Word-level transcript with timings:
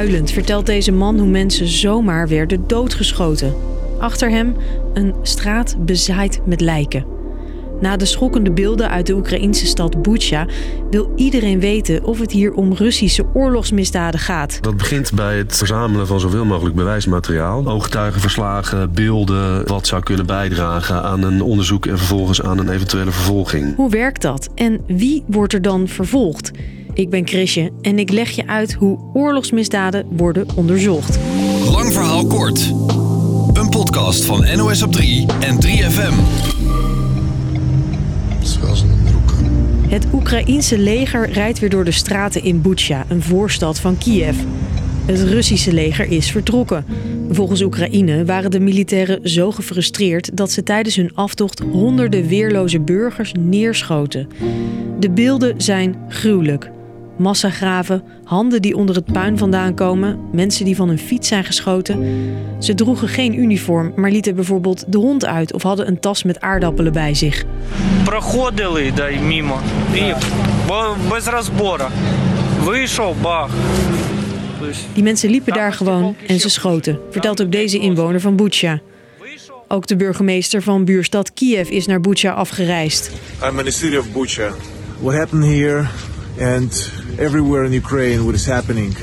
Huilend 0.00 0.30
vertelt 0.30 0.66
deze 0.66 0.92
man 0.92 1.18
hoe 1.18 1.28
mensen 1.28 1.66
zomaar 1.68 2.28
werden 2.28 2.64
doodgeschoten. 2.66 3.54
Achter 3.98 4.30
hem 4.30 4.56
een 4.94 5.14
straat 5.22 5.76
bezaaid 5.84 6.40
met 6.44 6.60
lijken. 6.60 7.04
Na 7.80 7.96
de 7.96 8.04
schokkende 8.04 8.50
beelden 8.50 8.90
uit 8.90 9.06
de 9.06 9.14
Oekraïnse 9.14 9.66
stad 9.66 10.02
Bucha 10.02 10.46
wil 10.90 11.12
iedereen 11.16 11.60
weten 11.60 12.04
of 12.04 12.18
het 12.18 12.32
hier 12.32 12.52
om 12.52 12.72
Russische 12.72 13.26
oorlogsmisdaden 13.34 14.20
gaat. 14.20 14.58
Dat 14.60 14.76
begint 14.76 15.12
bij 15.14 15.36
het 15.36 15.56
verzamelen 15.56 16.06
van 16.06 16.20
zoveel 16.20 16.44
mogelijk 16.44 16.76
bewijsmateriaal. 16.76 17.66
Ooggetuigenverslagen, 17.66 18.92
beelden, 18.92 19.68
wat 19.68 19.86
zou 19.86 20.02
kunnen 20.02 20.26
bijdragen 20.26 21.02
aan 21.02 21.22
een 21.22 21.42
onderzoek 21.42 21.86
en 21.86 21.98
vervolgens 21.98 22.42
aan 22.42 22.58
een 22.58 22.70
eventuele 22.70 23.10
vervolging. 23.10 23.76
Hoe 23.76 23.90
werkt 23.90 24.22
dat 24.22 24.48
en 24.54 24.80
wie 24.86 25.24
wordt 25.26 25.52
er 25.52 25.62
dan 25.62 25.88
vervolgd? 25.88 26.50
Ik 27.00 27.10
ben 27.10 27.26
Chrisje 27.26 27.70
en 27.80 27.98
ik 27.98 28.10
leg 28.10 28.30
je 28.30 28.46
uit 28.46 28.72
hoe 28.72 28.98
oorlogsmisdaden 29.12 30.06
worden 30.16 30.46
onderzocht. 30.54 31.18
Lang 31.70 31.92
verhaal 31.92 32.26
kort. 32.26 32.72
Een 33.52 33.68
podcast 33.68 34.24
van 34.24 34.56
NOS 34.56 34.82
op 34.82 34.92
3 34.92 35.26
en 35.40 35.56
3FM. 35.66 36.14
Het 39.88 40.06
Oekraïense 40.12 40.78
leger 40.78 41.30
rijdt 41.30 41.58
weer 41.58 41.70
door 41.70 41.84
de 41.84 41.90
straten 41.90 42.44
in 42.44 42.60
Bucha, 42.60 43.04
een 43.08 43.22
voorstad 43.22 43.80
van 43.80 43.98
Kiev. 43.98 44.36
Het 45.06 45.20
Russische 45.20 45.72
leger 45.72 46.10
is 46.10 46.30
vertrokken. 46.30 46.84
Volgens 47.30 47.62
Oekraïne 47.62 48.24
waren 48.24 48.50
de 48.50 48.60
militairen 48.60 49.28
zo 49.28 49.50
gefrustreerd 49.50 50.36
dat 50.36 50.50
ze 50.50 50.62
tijdens 50.62 50.96
hun 50.96 51.14
aftocht 51.14 51.58
honderden 51.58 52.26
weerloze 52.26 52.80
burgers 52.80 53.32
neerschoten. 53.38 54.28
De 54.98 55.10
beelden 55.10 55.54
zijn 55.60 55.96
gruwelijk 56.08 56.70
massagraven, 57.19 58.03
handen 58.23 58.61
die 58.61 58.75
onder 58.75 58.95
het 58.95 59.05
puin 59.05 59.37
vandaan 59.37 59.73
komen, 59.73 60.19
mensen 60.31 60.65
die 60.65 60.75
van 60.75 60.87
hun 60.87 60.99
fiets 60.99 61.27
zijn 61.27 61.43
geschoten. 61.43 62.03
Ze 62.59 62.73
droegen 62.73 63.07
geen 63.07 63.39
uniform, 63.39 63.91
maar 63.95 64.11
lieten 64.11 64.35
bijvoorbeeld 64.35 64.83
de 64.87 64.97
hond 64.97 65.25
uit 65.25 65.53
of 65.53 65.63
hadden 65.63 65.87
een 65.87 65.99
tas 65.99 66.23
met 66.23 66.41
aardappelen 66.41 66.93
bij 66.93 67.13
zich. 67.13 67.45
Проходили 68.03 68.91
дай 68.91 69.17
мимо 69.17 69.59
і 69.93 70.13
без 71.09 71.27
розбору. 71.27 71.85
Вийшов, 72.65 73.21
бах. 73.21 73.49
Die 74.93 75.03
mensen 75.03 75.29
liepen 75.29 75.53
daar 75.53 75.73
gewoon 75.73 76.15
en 76.27 76.39
ze 76.39 76.49
schoten, 76.49 76.99
vertelt 77.09 77.41
ook 77.41 77.51
deze 77.51 77.79
inwoner 77.79 78.21
van 78.21 78.35
Bucha. 78.35 78.79
Ook 79.67 79.87
de 79.87 79.95
burgemeester 79.95 80.61
van 80.61 80.85
buurstad 80.85 81.33
Kiev 81.33 81.69
is 81.69 81.85
naar 81.85 82.01
Bucha 82.01 82.31
afgereisd. 82.31 83.11
I'm 83.43 83.59
in 83.59 83.65
the 83.65 83.71
city 83.71 83.95
of 83.95 84.11
Bucha. 84.11 84.49
What 85.01 85.15
happened 85.15 85.45
here 85.45 85.87
and 86.40 86.92
everywhere 87.18 87.64
in 87.64 87.72
Ukraine 87.72 88.22
what 88.22 88.34
is 88.34 88.46
happening. 88.46 88.96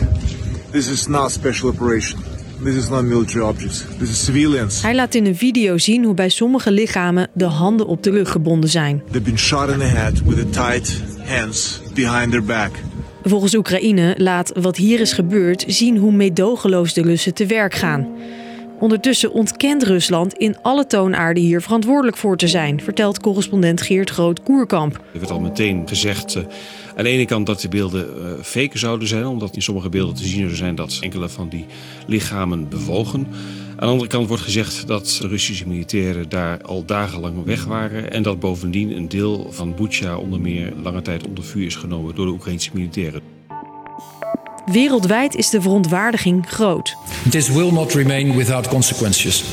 This 0.72 0.90
is 0.90 1.08
not 1.08 1.32
special 1.32 1.70
operation. 1.70 2.20
This 2.64 2.76
is 2.76 2.90
not 2.90 3.04
military 3.04 3.46
objects. 3.46 3.86
This 3.98 4.10
is 4.10 4.26
civilians. 4.26 4.82
Hij 4.82 4.96
laat 4.96 5.16
in 5.16 5.26
een 5.26 5.36
video 5.36 5.78
zien 5.78 6.04
hoe 6.04 6.14
bij 6.14 6.30
sommige 6.30 6.72
lichamen 6.72 7.28
de 7.34 7.46
handen 7.46 7.88
op 7.88 8.04
de 8.04 8.10
rug 8.10 8.32
gebonden 8.32 8.70
zijn. 8.70 9.02
They've 9.12 9.22
been 9.22 9.38
shot 9.38 9.70
in 9.70 9.78
the 9.78 9.86
head 9.86 10.24
with 10.24 10.38
the 10.38 10.50
tight 10.50 11.02
hands 11.24 11.82
behind 11.94 12.32
their 12.32 12.44
back. 12.44 12.72
Volgens 13.24 13.56
Oekraïne 13.56 14.16
laat 14.18 14.52
wat 14.62 14.78
hier 14.78 15.00
is 15.00 15.14
gebeurd 15.14 15.64
zien 15.68 15.98
hoe 15.98 16.12
meedogenloos 16.12 16.94
de 16.94 17.02
Russen 17.02 17.34
te 17.34 17.46
werk 17.46 17.74
gaan. 17.74 18.08
Ondertussen 18.80 19.31
ontkent 19.31 19.83
Rusland 19.83 20.33
in 20.33 20.58
alle 20.61 20.88
toonaarden 20.88 21.44
hier 21.44 21.61
verantwoordelijk 21.61 22.17
voor 22.17 22.38
te 22.38 22.47
zijn, 22.47 22.81
vertelt 22.81 23.20
correspondent 23.20 23.81
Geert 23.81 24.09
Groot-Koerkamp. 24.09 24.95
Er 25.14 25.20
werd 25.20 25.31
al 25.31 25.39
meteen 25.39 25.88
gezegd 25.88 26.36
uh, 26.36 26.44
aan 26.95 27.03
de 27.03 27.09
ene 27.09 27.25
kant 27.25 27.45
dat 27.45 27.61
de 27.61 27.67
beelden 27.67 28.08
uh, 28.17 28.44
faken 28.44 28.80
zouden 28.80 29.08
zijn, 29.08 29.25
omdat 29.25 29.55
in 29.55 29.61
sommige 29.61 29.89
beelden 29.89 30.16
te 30.16 30.25
zien 30.25 30.44
zou 30.44 30.55
zijn 30.55 30.76
dat 30.76 30.98
enkele 31.02 31.30
van 31.30 31.49
die 31.49 31.66
lichamen 32.08 32.70
bewogen. 32.70 33.27
Aan 33.70 33.86
de 33.87 33.92
andere 33.92 34.10
kant 34.10 34.27
wordt 34.27 34.43
gezegd 34.43 34.87
dat 34.87 35.20
Russische 35.21 35.67
militairen 35.67 36.30
daar 36.30 36.61
al 36.61 36.86
dagenlang 36.86 37.45
weg 37.45 37.66
waren 37.66 38.11
en 38.11 38.23
dat 38.23 38.39
bovendien 38.39 38.92
een 38.92 39.10
deel 39.10 39.48
van 39.52 39.76
Bucha 39.76 40.17
onder 40.17 40.39
meer 40.39 40.73
lange 40.83 41.02
tijd 41.02 41.27
onder 41.27 41.43
vuur 41.43 41.66
is 41.66 41.76
genomen 41.76 42.16
door 42.16 42.26
de 42.26 42.32
Oekraïnse 42.32 42.70
militairen. 42.73 43.21
Wereldwijd 44.71 45.36
is 45.36 45.49
de 45.49 45.61
verontwaardiging 45.61 46.49
groot. 46.49 46.95
This 47.23 47.50
will 47.50 47.72
not 47.72 47.94
remain 47.95 48.36
without 48.36 48.70
consequences. 48.70 49.44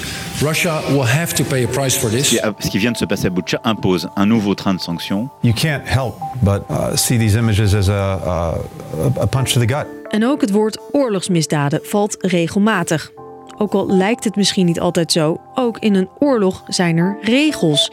Russia 0.43 0.83
will 0.91 1.07
have 1.07 1.35
to 1.35 1.45
pay 1.45 1.65
a 1.65 1.69
price 1.69 1.99
for 1.99 2.11
this. 2.11 2.39
Ce 2.59 2.69
qui 2.69 2.79
vient 2.79 2.93
de 2.93 2.99
se 2.99 3.07
passer 3.07 3.27
à 3.27 3.31
Bucha 3.31 3.61
impose 3.65 4.09
un 4.17 4.27
nouveau 4.27 4.55
train 4.55 4.75
de 4.75 4.81
sanctions. 4.81 5.29
You 5.43 5.53
can't 5.53 5.87
help 5.87 6.15
but 6.43 6.63
uh, 6.71 6.97
see 6.97 7.19
these 7.19 7.39
images 7.39 7.75
as 7.75 7.89
a, 7.89 7.93
uh, 7.93 9.23
a 9.23 9.27
punch 9.27 9.53
to 9.53 9.61
the 9.61 9.67
gut. 9.67 9.87
En 10.09 10.27
ook 10.27 10.41
het 10.41 10.51
woord 10.51 10.79
oorlogsmisdaden 10.93 11.81
valt 11.83 12.17
regelmatig. 12.21 13.13
Ook 13.59 13.73
al 13.73 13.87
lijkt 13.87 14.25
het 14.25 14.37
misschien 14.37 14.67
niet 14.67 14.81
altijd 14.81 15.13
zo, 15.13 15.41
ook 15.55 15.79
in 15.79 15.95
een 15.95 16.09
oorlog 16.19 16.63
zijn 16.69 16.97
er 16.97 17.19
regels. 17.23 17.91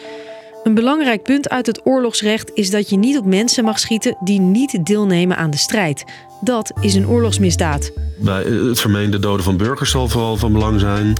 Een 0.63 0.73
belangrijk 0.73 1.23
punt 1.23 1.49
uit 1.49 1.65
het 1.65 1.81
oorlogsrecht 1.83 2.51
is 2.53 2.69
dat 2.69 2.89
je 2.89 2.97
niet 2.97 3.17
op 3.17 3.25
mensen 3.25 3.63
mag 3.63 3.79
schieten 3.79 4.17
die 4.19 4.39
niet 4.39 4.85
deelnemen 4.85 5.37
aan 5.37 5.49
de 5.49 5.57
strijd. 5.57 6.03
Dat 6.41 6.71
is 6.81 6.95
een 6.95 7.07
oorlogsmisdaad. 7.07 7.91
Bij 8.17 8.43
het 8.43 8.79
vermeende 8.79 9.19
doden 9.19 9.43
van 9.43 9.57
burgers 9.57 9.91
zal 9.91 10.07
vooral 10.07 10.37
van 10.37 10.53
belang 10.53 10.79
zijn 10.79 11.15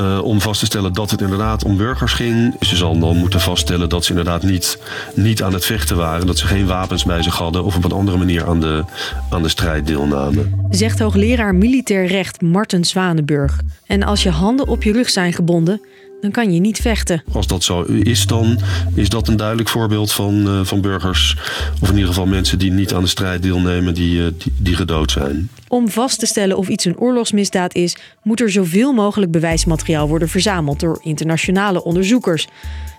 uh, 0.00 0.24
om 0.24 0.40
vast 0.40 0.60
te 0.60 0.66
stellen 0.66 0.92
dat 0.92 1.10
het 1.10 1.20
inderdaad 1.20 1.64
om 1.64 1.76
burgers 1.76 2.12
ging. 2.12 2.56
Ze 2.60 2.76
zal 2.76 2.98
dan 2.98 3.16
moeten 3.16 3.40
vaststellen 3.40 3.88
dat 3.88 4.04
ze 4.04 4.10
inderdaad 4.10 4.42
niet, 4.42 4.78
niet 5.14 5.42
aan 5.42 5.52
het 5.52 5.64
vechten 5.64 5.96
waren, 5.96 6.26
dat 6.26 6.38
ze 6.38 6.46
geen 6.46 6.66
wapens 6.66 7.04
bij 7.04 7.22
zich 7.22 7.36
hadden 7.36 7.64
of 7.64 7.76
op 7.76 7.84
een 7.84 7.92
andere 7.92 8.18
manier 8.18 8.46
aan 8.46 8.60
de, 8.60 8.84
aan 9.30 9.42
de 9.42 9.48
strijd 9.48 9.86
deelnamen. 9.86 10.66
Zegt 10.70 10.98
hoogleraar 10.98 11.54
militair 11.54 12.06
recht 12.06 12.40
Marten 12.40 12.84
Zwanenburg. 12.84 13.60
En 13.86 14.02
als 14.02 14.22
je 14.22 14.30
handen 14.30 14.68
op 14.68 14.82
je 14.82 14.92
rug 14.92 15.10
zijn 15.10 15.32
gebonden, 15.32 15.80
dan 16.20 16.30
kan 16.30 16.52
je 16.52 16.60
niet 16.60 16.78
vechten. 16.78 17.22
Als 17.32 17.46
dat 17.46 17.62
zo 17.62 17.82
is, 17.82 18.26
dan 18.26 18.58
is 18.94 19.08
dat 19.08 19.28
een 19.28 19.36
duidelijk 19.36 19.68
voorbeeld 19.68 20.12
van, 20.12 20.46
uh, 20.46 20.64
van 20.64 20.80
burgers, 20.80 21.36
of 21.80 21.88
in 21.88 21.94
ieder 21.94 22.08
geval 22.08 22.26
mensen 22.26 22.58
die 22.58 22.70
niet 22.70 22.94
aan 22.94 23.02
de 23.02 23.08
strijd 23.08 23.42
deelnemen, 23.42 23.94
die, 23.94 24.18
uh, 24.18 24.26
die, 24.38 24.52
die 24.58 24.76
gedood 24.76 25.10
zijn. 25.10 25.50
Om 25.68 25.88
vast 25.88 26.18
te 26.18 26.26
stellen 26.26 26.56
of 26.56 26.68
iets 26.68 26.84
een 26.84 26.98
oorlogsmisdaad 26.98 27.74
is, 27.74 27.96
moet 28.22 28.40
er 28.40 28.50
zoveel 28.50 28.92
mogelijk 28.92 29.30
bewijsmateriaal 29.30 30.08
worden 30.08 30.28
verzameld 30.28 30.80
door 30.80 31.00
internationale 31.02 31.84
onderzoekers. 31.84 32.46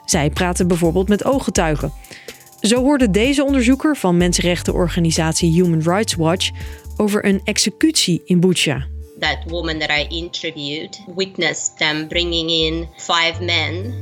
Zij 0.06 0.30
praten 0.30 0.68
bijvoorbeeld 0.68 1.10
met 1.10 1.26
ooggetuigen. 1.26 1.92
Zo 2.62 2.76
hoorde 2.76 3.12
deze 3.12 3.44
onderzoeker 3.44 3.98
van 3.98 4.18
mensenrechtenorganisatie 4.18 5.52
Human 5.52 5.82
Rights 5.82 6.16
Watch 6.16 6.50
over 6.98 7.26
een 7.26 7.42
executie 7.44 8.22
in 8.26 8.40
Bucha. 8.40 8.86
That 9.22 9.46
woman 9.48 9.80
that 9.80 9.90
I 9.90 10.08
interviewed 10.10 10.98
witnessed 11.16 11.78
them 11.78 12.08
bringing 12.08 12.50
in 12.50 12.88
five 12.98 13.42
men 13.42 13.94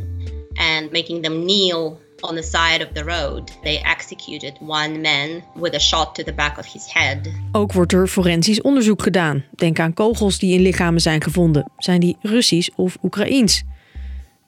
and 0.56 0.92
making 0.92 1.22
them 1.22 1.46
kneel 1.46 1.98
on 2.22 2.36
the 2.36 2.44
side 2.44 2.88
of 2.88 2.94
the 2.94 3.04
road. 3.04 3.52
They 3.64 3.78
executed 3.78 4.54
one 4.60 5.02
man 5.02 5.44
with 5.56 5.74
a 5.74 5.80
shot 5.80 6.16
to 6.16 6.24
the 6.24 6.34
back 6.34 6.58
of 6.58 6.66
his 6.74 6.94
head. 6.94 7.32
Ook 7.52 7.74
wordt 7.74 7.94
er 7.94 8.08
forensisch 8.08 8.62
onderzoek 8.62 9.02
gedaan. 9.02 9.44
Denk 9.56 9.80
aan 9.80 9.94
kogels 9.94 10.40
die 10.40 10.54
in 10.54 10.62
lichamen 10.62 11.02
zijn 11.02 11.22
gevonden. 11.22 11.72
Zijn 11.78 12.00
die 12.00 12.18
Russisch 12.22 12.70
of 12.76 12.98
Oekraïens? 13.04 13.64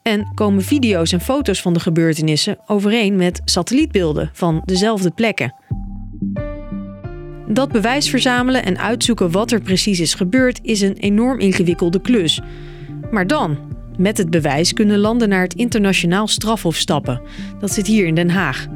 En 0.02 0.32
komen 0.34 0.62
video's 0.62 1.12
en 1.12 1.20
foto's 1.20 1.62
van 1.62 1.72
de 1.72 1.80
gebeurtenissen 1.80 2.58
overeen 2.66 3.16
met 3.16 3.40
satellietbeelden 3.44 4.30
van 4.32 4.62
dezelfde 4.64 5.10
plekken. 5.10 5.54
Dat 7.52 7.72
bewijs 7.72 8.10
verzamelen 8.10 8.64
en 8.64 8.78
uitzoeken 8.78 9.30
wat 9.30 9.52
er 9.52 9.60
precies 9.60 10.00
is 10.00 10.14
gebeurd 10.14 10.60
is 10.62 10.80
een 10.80 10.96
enorm 10.96 11.38
ingewikkelde 11.38 12.00
klus. 12.00 12.40
Maar 13.10 13.26
dan, 13.26 13.58
met 13.98 14.18
het 14.18 14.30
bewijs 14.30 14.72
kunnen 14.72 14.98
landen 14.98 15.28
naar 15.28 15.42
het 15.42 15.54
internationaal 15.54 16.26
strafhof 16.26 16.76
stappen. 16.76 17.20
Dat 17.60 17.70
zit 17.70 17.86
hier 17.86 18.06
in 18.06 18.14
Den 18.14 18.30
Haag. 18.30 18.66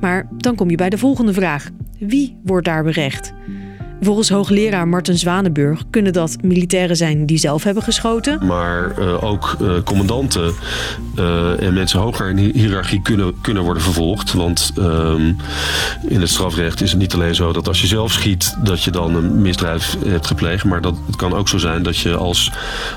Maar 0.00 0.28
dan 0.36 0.54
kom 0.54 0.70
je 0.70 0.76
bij 0.76 0.90
de 0.90 0.98
volgende 0.98 1.32
vraag: 1.32 1.70
wie 1.98 2.36
wordt 2.44 2.66
daar 2.66 2.84
berecht? 2.84 3.32
Volgens 4.00 4.28
hoogleraar 4.28 4.88
Marten 4.88 5.18
Zwanenburg 5.18 5.82
kunnen 5.90 6.12
dat 6.12 6.36
militairen 6.42 6.96
zijn 6.96 7.26
die 7.26 7.38
zelf 7.38 7.62
hebben 7.62 7.82
geschoten. 7.82 8.46
Maar 8.46 8.98
uh, 8.98 9.24
ook 9.24 9.56
uh, 9.60 9.72
commandanten 9.84 10.52
uh, 11.18 11.62
en 11.62 11.74
mensen 11.74 12.00
hoger 12.00 12.28
in 12.28 12.36
hiërarchie 12.36 13.02
kunnen, 13.02 13.40
kunnen 13.40 13.62
worden 13.62 13.82
vervolgd. 13.82 14.32
Want 14.32 14.72
ehm, 14.76 15.32
in 16.08 16.20
het 16.20 16.28
strafrecht 16.28 16.80
is 16.80 16.90
het 16.90 17.00
niet 17.00 17.14
alleen 17.14 17.34
zo 17.34 17.52
dat 17.52 17.68
als 17.68 17.80
je 17.80 17.86
zelf 17.86 18.12
schiet, 18.12 18.56
dat 18.64 18.82
je 18.82 18.90
dan 18.90 19.14
een 19.14 19.42
misdrijf 19.42 19.96
hebt 20.06 20.26
gepleegd. 20.26 20.64
Maar 20.64 20.80
dat, 20.80 20.94
het 21.06 21.16
kan 21.16 21.34
ook 21.34 21.48
zo 21.48 21.58
zijn 21.58 21.82
dat 21.82 21.96
je 21.98 22.16
als, 22.16 22.52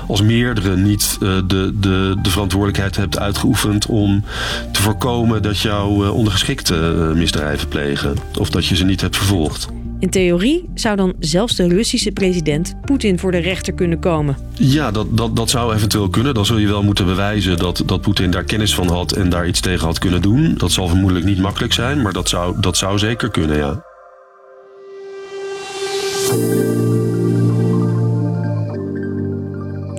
als 0.06 0.22
meerdere 0.22 0.76
niet 0.76 1.16
de, 1.20 1.44
de, 1.80 2.16
de 2.22 2.30
verantwoordelijkheid 2.30 2.96
hebt 2.96 3.18
uitgeoefend 3.18 3.86
om 3.86 4.24
te 4.72 4.82
voorkomen 4.82 5.42
dat 5.42 5.58
jouw 5.58 6.10
ondergeschikte 6.10 6.74
misdrijven 7.14 7.68
plegen. 7.68 8.16
Of 8.38 8.50
dat 8.50 8.66
je 8.66 8.76
ze 8.76 8.84
niet 8.84 9.00
hebt 9.00 9.16
vervolgd. 9.16 9.68
In 10.02 10.10
theorie 10.10 10.68
zou 10.74 10.96
dan 10.96 11.12
zelfs 11.18 11.56
de 11.56 11.68
Russische 11.68 12.12
president 12.12 12.74
Poetin 12.84 13.18
voor 13.18 13.30
de 13.30 13.38
rechter 13.38 13.72
kunnen 13.72 13.98
komen. 13.98 14.36
Ja, 14.52 14.90
dat, 14.90 15.16
dat, 15.16 15.36
dat 15.36 15.50
zou 15.50 15.74
eventueel 15.74 16.08
kunnen. 16.08 16.34
Dan 16.34 16.46
zul 16.46 16.58
je 16.58 16.66
wel 16.66 16.82
moeten 16.82 17.06
bewijzen 17.06 17.56
dat, 17.56 17.82
dat 17.86 18.00
Poetin 18.00 18.30
daar 18.30 18.44
kennis 18.44 18.74
van 18.74 18.88
had 18.88 19.12
en 19.12 19.28
daar 19.28 19.46
iets 19.46 19.60
tegen 19.60 19.86
had 19.86 19.98
kunnen 19.98 20.22
doen. 20.22 20.54
Dat 20.56 20.72
zal 20.72 20.88
vermoedelijk 20.88 21.26
niet 21.26 21.38
makkelijk 21.38 21.72
zijn, 21.72 22.02
maar 22.02 22.12
dat 22.12 22.28
zou, 22.28 22.60
dat 22.60 22.76
zou 22.76 22.98
zeker 22.98 23.30
kunnen, 23.30 23.56
ja. 23.56 23.84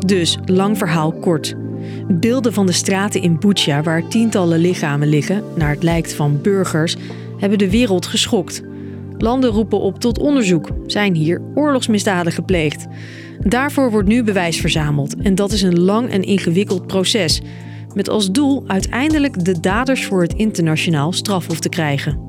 Dus, 0.05 0.37
lang 0.45 0.77
verhaal 0.77 1.11
kort. 1.11 1.55
Beelden 2.07 2.53
van 2.53 2.65
de 2.65 2.71
straten 2.71 3.21
in 3.21 3.39
Bucha, 3.39 3.83
waar 3.83 4.07
tientallen 4.07 4.59
lichamen 4.59 5.07
liggen, 5.07 5.43
naar 5.55 5.69
het 5.69 5.83
lijkt 5.83 6.13
van 6.13 6.41
burgers, 6.41 6.95
hebben 7.37 7.57
de 7.57 7.69
wereld 7.69 8.05
geschokt. 8.05 8.63
Landen 9.23 9.49
roepen 9.49 9.79
op 9.79 9.99
tot 9.99 10.19
onderzoek. 10.19 10.69
Zijn 10.85 11.15
hier 11.15 11.41
oorlogsmisdaden 11.55 12.31
gepleegd? 12.31 12.87
Daarvoor 13.39 13.91
wordt 13.91 14.07
nu 14.07 14.23
bewijs 14.23 14.57
verzameld 14.57 15.15
en 15.15 15.35
dat 15.35 15.51
is 15.51 15.61
een 15.61 15.79
lang 15.79 16.09
en 16.09 16.21
ingewikkeld 16.21 16.87
proces. 16.87 17.41
Met 17.93 18.09
als 18.09 18.31
doel 18.31 18.63
uiteindelijk 18.67 19.45
de 19.45 19.59
daders 19.59 20.05
voor 20.05 20.21
het 20.21 20.33
internationaal 20.33 21.11
strafhof 21.11 21.59
te 21.59 21.69
krijgen. 21.69 22.19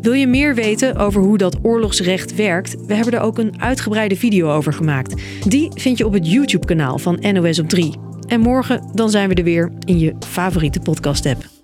Wil 0.00 0.12
je 0.12 0.26
meer 0.26 0.54
weten 0.54 0.96
over 0.96 1.22
hoe 1.22 1.38
dat 1.38 1.58
oorlogsrecht 1.62 2.34
werkt? 2.34 2.86
We 2.86 2.94
hebben 2.94 3.14
er 3.14 3.20
ook 3.20 3.38
een 3.38 3.60
uitgebreide 3.60 4.16
video 4.16 4.50
over 4.50 4.72
gemaakt. 4.72 5.22
Die 5.48 5.70
vind 5.74 5.98
je 5.98 6.06
op 6.06 6.12
het 6.12 6.30
YouTube-kanaal 6.30 6.98
van 6.98 7.18
NOS 7.32 7.58
op 7.58 7.68
3. 7.68 7.94
En 8.26 8.40
morgen 8.40 8.90
dan 8.94 9.10
zijn 9.10 9.28
we 9.28 9.34
er 9.34 9.44
weer 9.44 9.72
in 9.84 9.98
je 9.98 10.14
favoriete 10.18 10.80
podcast-app. 10.80 11.55